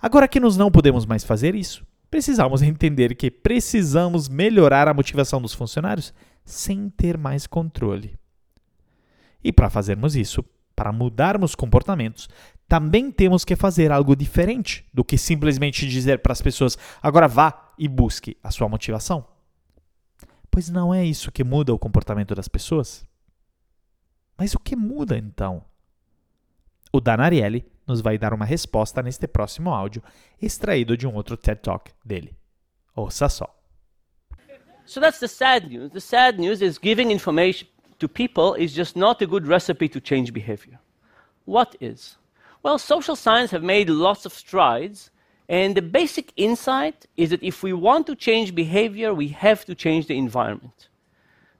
[0.01, 5.41] Agora que nós não podemos mais fazer isso, precisamos entender que precisamos melhorar a motivação
[5.41, 6.13] dos funcionários
[6.45, 8.15] sem ter mais controle.
[9.43, 10.45] E para fazermos isso,
[10.75, 12.29] para mudarmos comportamentos,
[12.67, 17.73] também temos que fazer algo diferente do que simplesmente dizer para as pessoas: agora vá
[17.79, 19.25] e busque a sua motivação.
[20.51, 23.03] Pois não é isso que muda o comportamento das pessoas.
[24.37, 25.65] Mas o que muda então?
[26.91, 30.03] O Dan Ariely nos vai dar uma resposta neste próximo áudio,
[30.41, 32.35] extraído de um outro TED Talk dele.
[32.95, 33.53] Ouça só.
[34.85, 35.91] So that's the sad news.
[35.91, 37.67] The sad news is giving information
[37.99, 40.79] to people is just not a good recipe to change behavior.
[41.45, 42.17] What is?
[42.61, 45.09] Well, social science have made lots of strides,
[45.49, 49.75] and the basic insight is that if we want to change behavior, we have to
[49.75, 50.89] change the environment.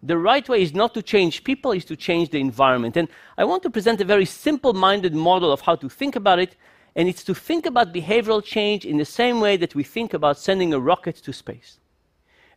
[0.06, 2.98] The right way is not to change people, is to change the environment.
[2.98, 6.40] And I want to present a very simple minded model of how to think about
[6.40, 6.58] it,
[6.94, 10.38] and it's to think about behavioral change in the same way that we think about
[10.38, 11.80] sending a rocket to space.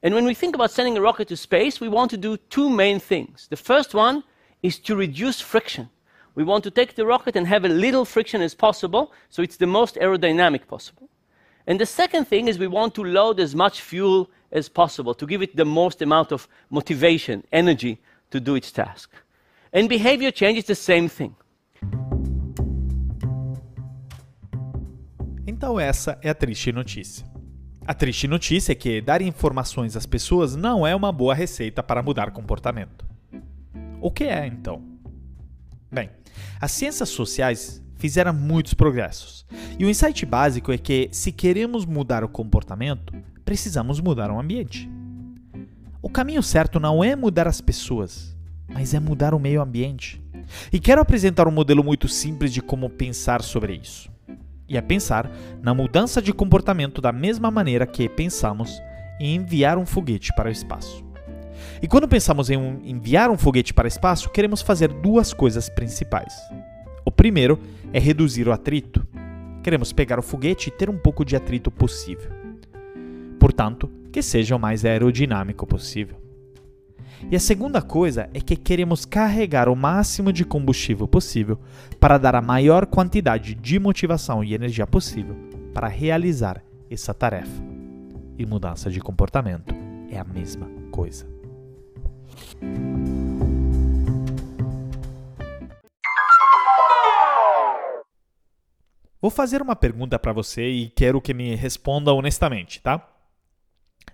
[0.02, 2.68] And when we think about sending a rocket to space, we want to do two
[2.68, 3.46] main things.
[3.48, 4.24] The first one
[4.62, 5.88] is to reduce friction.
[6.34, 9.56] We want to take the rocket and have as little friction as possible, so it's
[9.56, 11.08] the most aerodynamic possible.
[11.66, 15.26] And the second thing is we want to load as much fuel as possible to
[15.26, 17.98] give it the most amount of motivation, energy
[18.30, 19.10] to do its task.
[19.72, 21.34] And behavior change is the same thing.
[25.46, 27.24] Então essa é a triste notícia.
[27.86, 32.02] A triste notícia é que dar informações às pessoas não é uma boa receita para
[32.02, 33.06] mudar comportamento.
[34.00, 34.82] O que é então?
[35.90, 36.10] Bem,
[36.60, 39.46] as ciências sociais fizeram muitos progressos.
[39.78, 43.14] E o insight básico é que, se queremos mudar o comportamento,
[43.46, 44.90] precisamos mudar o ambiente.
[46.02, 48.36] O caminho certo não é mudar as pessoas,
[48.68, 50.20] mas é mudar o meio ambiente.
[50.72, 54.10] E quero apresentar um modelo muito simples de como pensar sobre isso.
[54.68, 55.30] E é pensar
[55.62, 58.82] na mudança de comportamento da mesma maneira que pensamos
[59.20, 61.04] em enviar um foguete para o espaço.
[61.80, 66.34] E quando pensamos em enviar um foguete para o espaço, queremos fazer duas coisas principais.
[67.04, 67.60] O primeiro
[67.92, 69.06] é reduzir o atrito.
[69.62, 72.35] Queremos pegar o foguete e ter um pouco de atrito possível.
[73.46, 76.16] Portanto, que seja o mais aerodinâmico possível.
[77.30, 81.56] E a segunda coisa é que queremos carregar o máximo de combustível possível
[82.00, 85.36] para dar a maior quantidade de motivação e energia possível
[85.72, 87.62] para realizar essa tarefa.
[88.36, 89.72] E mudança de comportamento
[90.10, 91.24] é a mesma coisa.
[99.22, 103.12] Vou fazer uma pergunta para você e quero que me responda honestamente, tá?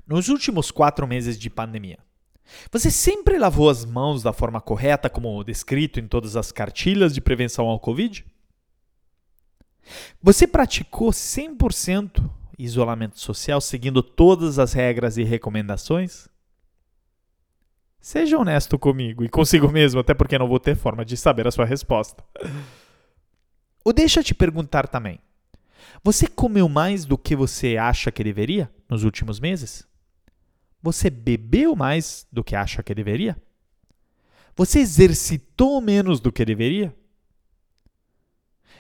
[0.07, 1.99] Nos últimos quatro meses de pandemia,
[2.71, 7.21] você sempre lavou as mãos da forma correta, como descrito em todas as cartilhas de
[7.21, 8.25] prevenção ao Covid?
[10.23, 16.29] Você praticou 100% isolamento social seguindo todas as regras e recomendações?
[18.01, 21.53] Seja honesto comigo e consigo mesmo, até porque não vou ter forma de saber a
[21.53, 22.25] sua resposta.
[23.85, 25.21] Ou deixa te perguntar também:
[26.03, 29.87] você comeu mais do que você acha que deveria nos últimos meses?
[30.83, 33.37] Você bebeu mais do que acha que deveria?
[34.57, 36.95] Você exercitou menos do que deveria?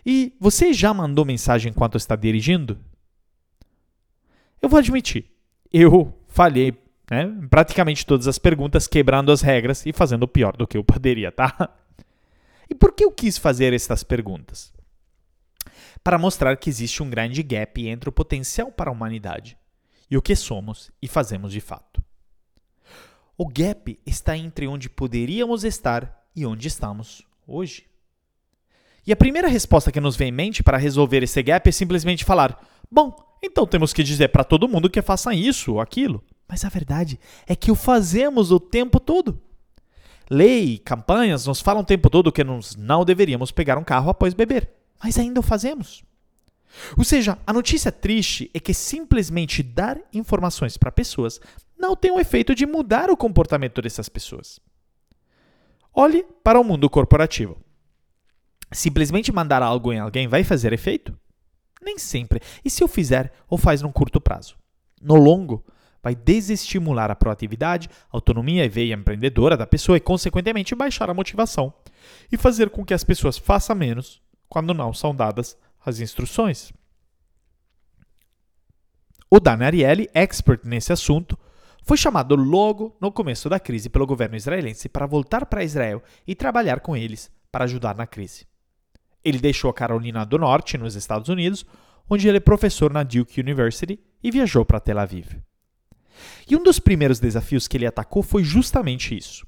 [0.04, 2.78] E você já mandou mensagem enquanto está dirigindo?
[4.60, 5.30] Eu vou admitir,
[5.72, 6.72] eu falhei
[7.10, 11.30] né, praticamente todas as perguntas, quebrando as regras e fazendo pior do que eu poderia,
[11.30, 11.70] tá?
[12.70, 14.72] E por que eu quis fazer estas perguntas?
[16.02, 19.58] Para mostrar que existe um grande gap entre o potencial para a humanidade
[20.12, 22.04] e o que somos e fazemos de fato.
[23.34, 27.86] O gap está entre onde poderíamos estar e onde estamos hoje.
[29.06, 32.26] E a primeira resposta que nos vem em mente para resolver esse gap é simplesmente
[32.26, 36.22] falar: bom, então temos que dizer para todo mundo que faça isso ou aquilo.
[36.46, 39.40] Mas a verdade é que o fazemos o tempo todo.
[40.28, 44.34] Lei, campanhas nos falam o tempo todo que nós não deveríamos pegar um carro após
[44.34, 44.70] beber,
[45.02, 46.04] mas ainda o fazemos.
[46.96, 51.40] Ou seja, a notícia triste é que simplesmente dar informações para pessoas
[51.78, 54.60] não tem o efeito de mudar o comportamento dessas pessoas.
[55.92, 57.58] Olhe para o mundo corporativo.
[58.70, 61.16] Simplesmente mandar algo em alguém vai fazer efeito?
[61.82, 62.40] Nem sempre.
[62.64, 64.56] E se eu fizer, ou faz num curto prazo?
[65.00, 65.64] No longo,
[66.02, 71.74] vai desestimular a proatividade, autonomia e veia empreendedora da pessoa e, consequentemente, baixar a motivação
[72.30, 76.72] e fazer com que as pessoas façam menos quando não são dadas as instruções.
[79.30, 81.38] O Dan Ariely, expert nesse assunto,
[81.82, 86.34] foi chamado logo no começo da crise pelo governo israelense para voltar para Israel e
[86.34, 88.46] trabalhar com eles para ajudar na crise.
[89.24, 91.64] Ele deixou a Carolina do Norte, nos Estados Unidos,
[92.08, 95.40] onde ele é professor na Duke University, e viajou para Tel Aviv.
[96.48, 99.46] E um dos primeiros desafios que ele atacou foi justamente isso.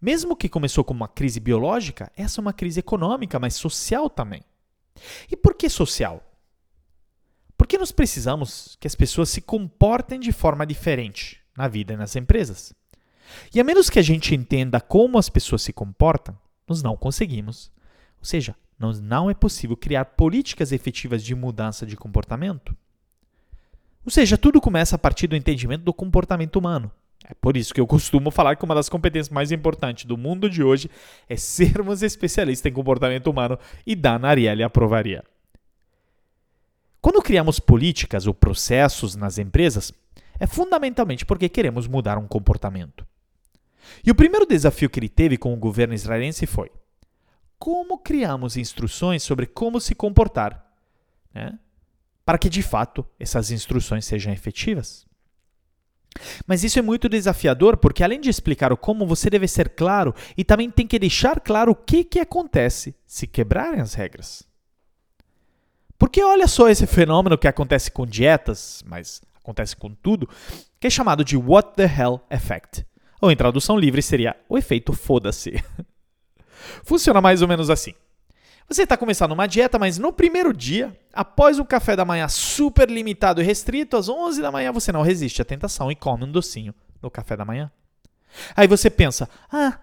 [0.00, 4.42] Mesmo que começou como uma crise biológica, essa é uma crise econômica, mas social também.
[5.30, 6.22] E por que social?
[7.56, 12.14] Porque nós precisamos que as pessoas se comportem de forma diferente na vida e nas
[12.14, 12.72] empresas.
[13.52, 17.70] E a menos que a gente entenda como as pessoas se comportam, nós não conseguimos.
[18.18, 22.76] Ou seja, nós não é possível criar políticas efetivas de mudança de comportamento.
[24.04, 26.90] Ou seja, tudo começa a partir do entendimento do comportamento humano.
[27.24, 30.48] É por isso que eu costumo falar que uma das competências mais importantes do mundo
[30.48, 30.90] de hoje
[31.28, 35.24] é sermos especialistas em comportamento humano e Dan Ariely aprovaria.
[37.00, 39.92] Quando criamos políticas ou processos nas empresas,
[40.38, 43.06] é fundamentalmente porque queremos mudar um comportamento.
[44.04, 46.70] E o primeiro desafio que ele teve com o governo israelense foi:
[47.58, 50.64] como criamos instruções sobre como se comportar,
[51.32, 51.58] né?
[52.24, 55.07] para que de fato essas instruções sejam efetivas?
[56.46, 60.14] Mas isso é muito desafiador porque, além de explicar o como, você deve ser claro
[60.36, 64.42] e também tem que deixar claro o que, que acontece se quebrarem as regras.
[65.98, 70.28] Porque olha só esse fenômeno que acontece com dietas, mas acontece com tudo,
[70.78, 72.86] que é chamado de What the Hell Effect.
[73.20, 75.62] Ou em tradução livre seria o efeito foda-se.
[76.84, 77.94] Funciona mais ou menos assim.
[78.68, 82.90] Você está começando uma dieta, mas no primeiro dia, após um café da manhã super
[82.90, 86.30] limitado e restrito, às 11 da manhã você não resiste à tentação e come um
[86.30, 87.70] docinho no café da manhã.
[88.54, 89.78] Aí você pensa: ah,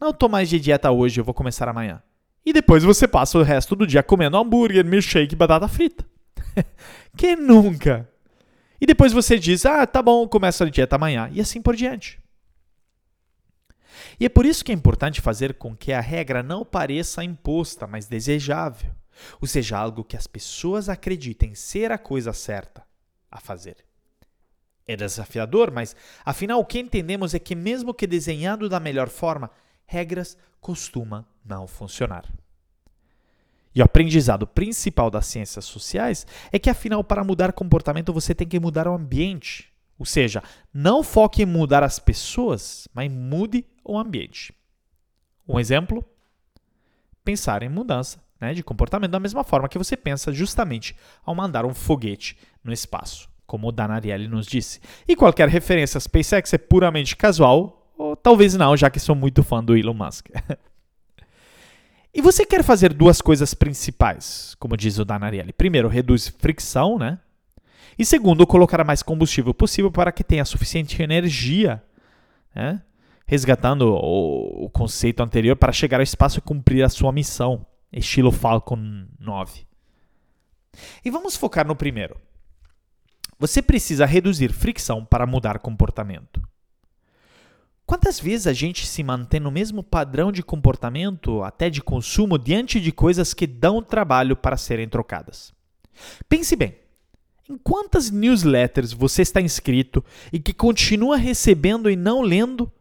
[0.00, 2.02] não estou mais de dieta hoje, eu vou começar amanhã.
[2.44, 6.04] E depois você passa o resto do dia comendo hambúrguer, milkshake e batata frita.
[7.16, 8.08] que nunca!
[8.80, 11.30] E depois você diz: ah, tá bom, começa a dieta amanhã.
[11.32, 12.18] E assim por diante.
[14.18, 17.86] E é por isso que é importante fazer com que a regra não pareça imposta,
[17.86, 18.92] mas desejável.
[19.40, 22.84] Ou seja, algo que as pessoas acreditem ser a coisa certa
[23.30, 23.76] a fazer.
[24.86, 29.50] É desafiador, mas afinal o que entendemos é que, mesmo que desenhado da melhor forma,
[29.86, 32.24] regras costumam não funcionar.
[33.74, 38.46] E o aprendizado principal das ciências sociais é que, afinal, para mudar comportamento você tem
[38.46, 39.73] que mudar o ambiente.
[40.04, 40.42] Ou seja,
[40.72, 44.52] não foque em mudar as pessoas, mas mude o ambiente.
[45.48, 46.04] Um exemplo:
[47.24, 50.94] pensar em mudança né, de comportamento da mesma forma que você pensa justamente
[51.24, 54.78] ao mandar um foguete no espaço, como o Danarielli nos disse.
[55.08, 59.42] E qualquer referência a SpaceX é puramente casual, ou talvez não, já que sou muito
[59.42, 60.28] fã do Elon Musk.
[62.12, 65.54] e você quer fazer duas coisas principais, como diz o Danarielli.
[65.54, 67.20] Primeiro, reduz fricção, né?
[67.98, 71.82] E segundo, colocar mais combustível possível para que tenha suficiente energia,
[72.54, 72.82] né?
[73.26, 78.30] resgatando o, o conceito anterior para chegar ao espaço e cumprir a sua missão, estilo
[78.30, 79.66] Falcon 9.
[81.04, 82.16] E vamos focar no primeiro.
[83.38, 86.42] Você precisa reduzir fricção para mudar comportamento.
[87.86, 92.80] Quantas vezes a gente se mantém no mesmo padrão de comportamento, até de consumo, diante
[92.80, 95.52] de coisas que dão trabalho para serem trocadas?
[96.28, 96.83] Pense bem.
[97.48, 102.72] Em quantas newsletters você está inscrito e que continua recebendo e não lendo?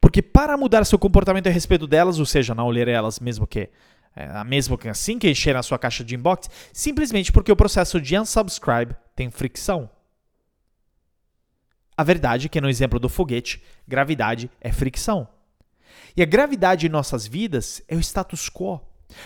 [0.00, 3.70] Porque para mudar seu comportamento a respeito delas, ou seja, não ler elas mesmo que
[4.16, 8.00] é, mesmo que assim que encher a sua caixa de inbox, simplesmente porque o processo
[8.00, 9.90] de unsubscribe tem fricção.
[11.96, 15.26] A verdade é que no exemplo do foguete, gravidade é fricção.
[16.16, 18.80] E a gravidade em nossas vidas é o status quo,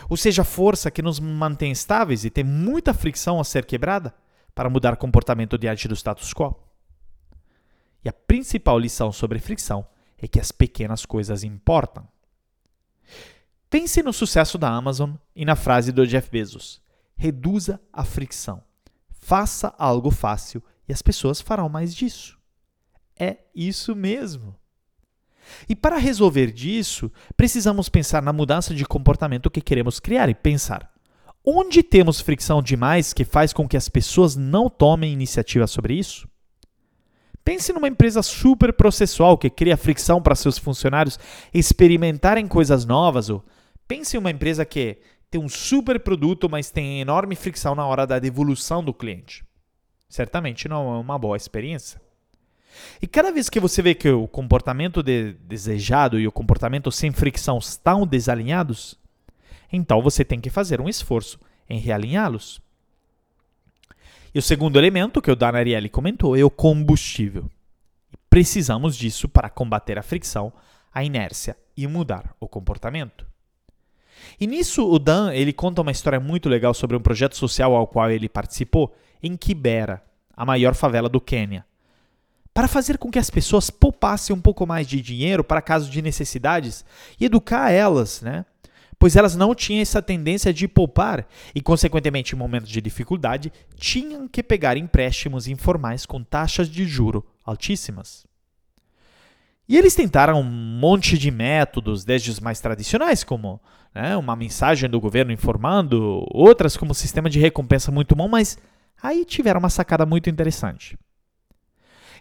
[0.08, 4.14] ou seja, a força que nos mantém estáveis e tem muita fricção a ser quebrada
[4.58, 6.52] para mudar comportamento diante do status quo.
[8.04, 9.86] E a principal lição sobre fricção
[10.20, 12.08] é que as pequenas coisas importam.
[13.70, 16.82] Pense no sucesso da Amazon e na frase do Jeff Bezos:
[17.16, 18.60] reduza a fricção.
[19.12, 22.36] Faça algo fácil e as pessoas farão mais disso.
[23.16, 24.56] É isso mesmo.
[25.68, 30.92] E para resolver disso, precisamos pensar na mudança de comportamento que queremos criar e pensar:
[31.50, 36.28] Onde temos fricção demais que faz com que as pessoas não tomem iniciativa sobre isso?
[37.42, 41.18] Pense numa empresa super processual que cria fricção para seus funcionários
[41.54, 43.42] experimentarem coisas novas, ou
[43.86, 44.98] pense em uma empresa que
[45.30, 49.42] tem um super produto, mas tem enorme fricção na hora da devolução do cliente.
[50.06, 51.98] Certamente não é uma boa experiência.
[53.00, 57.10] E cada vez que você vê que o comportamento de desejado e o comportamento sem
[57.10, 58.97] fricção estão desalinhados,
[59.72, 61.38] então você tem que fazer um esforço
[61.68, 62.60] em realinhá-los.
[64.34, 67.50] E o segundo elemento que o Danarielli comentou é o combustível.
[68.28, 70.52] Precisamos disso para combater a fricção,
[70.92, 73.26] a inércia e mudar o comportamento.
[74.38, 77.86] E nisso o Dan ele conta uma história muito legal sobre um projeto social ao
[77.86, 80.02] qual ele participou em Kibera,
[80.36, 81.64] a maior favela do Quênia,
[82.52, 86.02] para fazer com que as pessoas poupassem um pouco mais de dinheiro para casos de
[86.02, 86.84] necessidades
[87.18, 88.44] e educar elas, né,
[88.98, 94.26] pois elas não tinham essa tendência de poupar e, consequentemente, em momentos de dificuldade, tinham
[94.26, 98.26] que pegar empréstimos informais com taxas de juro altíssimas.
[99.68, 103.60] E eles tentaram um monte de métodos, desde os mais tradicionais, como
[103.94, 108.58] né, uma mensagem do governo informando, outras como sistema de recompensa muito bom, mas
[109.02, 110.98] aí tiveram uma sacada muito interessante.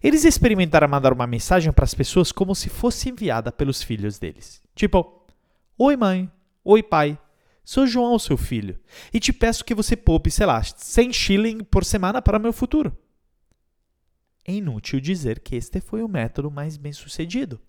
[0.03, 4.61] Eles experimentaram mandar uma mensagem para as pessoas como se fosse enviada pelos filhos deles.
[4.75, 5.17] Tipo,
[5.79, 6.27] Oi mãe,
[6.69, 7.17] oi pai,
[7.63, 8.77] sou João, seu filho,
[9.13, 12.95] e te peço que você poupe, sei lá, 100 shilling por semana para meu futuro.
[14.45, 17.59] É inútil dizer que este foi o método mais bem sucedido.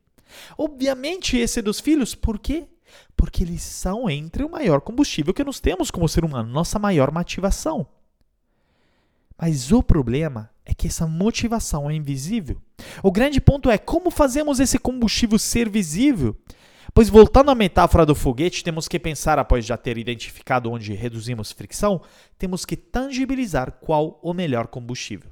[0.57, 2.67] Obviamente, esse dos filhos, por quê?
[3.17, 7.13] Porque eles são entre o maior combustível que nós temos como ser humano, nossa maior
[7.13, 7.87] motivação.
[9.41, 12.61] Mas o problema é que essa motivação é invisível.
[13.03, 16.37] O grande ponto é como fazemos esse combustível ser visível.
[16.99, 21.53] Pois, voltando à metáfora do foguete, temos que pensar, após já ter identificado onde reduzimos
[21.53, 22.03] fricção,
[22.37, 25.31] temos que tangibilizar qual o melhor combustível.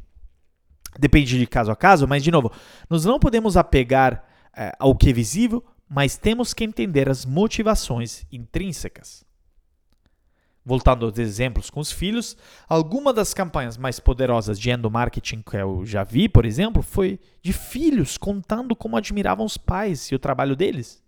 [0.96, 2.52] Depende de caso a caso, mas de novo,
[2.88, 4.24] nós não podemos apegar
[4.56, 9.24] é, ao que é visível, mas temos que entender as motivações intrínsecas.
[10.64, 12.36] Voltando aos exemplos com os filhos,
[12.68, 17.52] alguma das campanhas mais poderosas de endomarketing que eu já vi, por exemplo, foi de
[17.52, 21.04] filhos contando como admiravam os pais e o trabalho deles.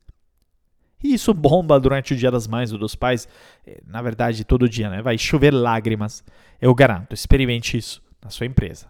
[1.02, 3.28] E isso bomba durante o Dia das Mães ou dos Pais,
[3.66, 5.00] é, na verdade, todo dia, né?
[5.00, 6.24] Vai chover lágrimas.
[6.60, 8.86] Eu garanto, experimente isso na sua empresa.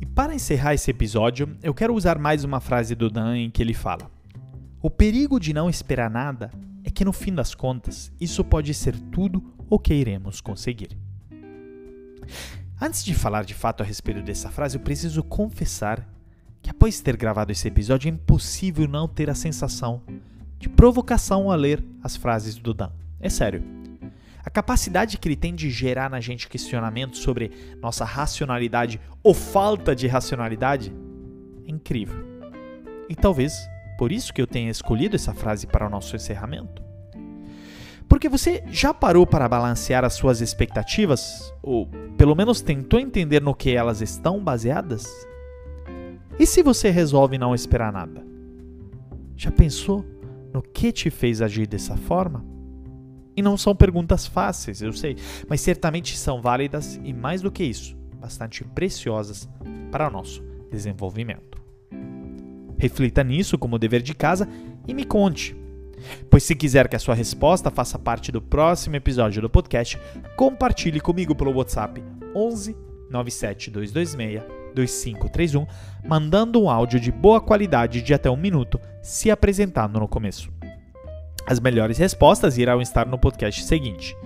[0.00, 3.62] E para encerrar esse episódio, eu quero usar mais uma frase do Dan em que
[3.62, 4.10] ele fala:
[4.82, 6.50] O perigo de não esperar nada
[6.84, 10.96] é que no fim das contas, isso pode ser tudo o que iremos conseguir.
[12.80, 16.06] Antes de falar de fato a respeito dessa frase, eu preciso confessar
[16.62, 20.02] que após ter gravado esse episódio é impossível não ter a sensação
[20.58, 22.90] de provocação a ler as frases do Dan.
[23.18, 23.62] É sério.
[24.44, 27.50] A capacidade que ele tem de gerar na gente questionamento sobre
[27.80, 30.92] nossa racionalidade ou falta de racionalidade
[31.66, 32.24] é incrível.
[33.08, 33.54] E talvez
[33.98, 36.82] por isso que eu tenha escolhido essa frase para o nosso encerramento.
[38.08, 41.54] Porque você já parou para balancear as suas expectativas?
[41.62, 41.86] Ou
[42.16, 45.06] pelo menos tentou entender no que elas estão baseadas?
[46.40, 48.24] E se você resolve não esperar nada?
[49.36, 50.02] Já pensou
[50.54, 52.42] no que te fez agir dessa forma?
[53.36, 57.62] E não são perguntas fáceis, eu sei, mas certamente são válidas e, mais do que
[57.62, 59.46] isso, bastante preciosas
[59.90, 61.60] para o nosso desenvolvimento.
[62.78, 64.48] Reflita nisso como dever de casa
[64.88, 65.54] e me conte.
[66.30, 70.00] Pois se quiser que a sua resposta faça parte do próximo episódio do podcast,
[70.38, 72.02] compartilhe comigo pelo WhatsApp
[72.34, 72.74] 11
[73.10, 75.66] 97226 2531,
[76.06, 80.50] mandando um áudio de boa qualidade de até um minuto, se apresentando no começo.
[81.46, 84.16] As melhores respostas irão estar no podcast seguinte.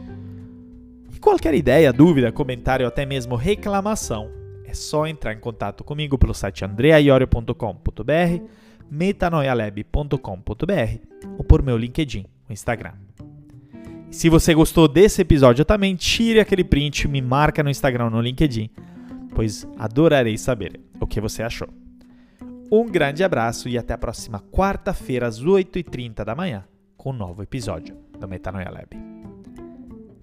[1.15, 4.31] E qualquer ideia, dúvida, comentário ou até mesmo reclamação,
[4.65, 8.45] é só entrar em contato comigo pelo site andreaiorio.com.br,
[8.91, 10.19] metanoialab.com.br
[11.39, 12.93] ou por meu LinkedIn, o Instagram.
[14.11, 18.71] Se você gostou desse episódio também, tire aquele print, me marca no Instagram no LinkedIn,
[19.35, 21.69] pois adorarei saber o que você achou.
[22.71, 26.65] Um grande abraço e até a próxima quarta-feira às 8h30 da manhã
[26.97, 29.14] com um novo episódio do Metanoia Lab.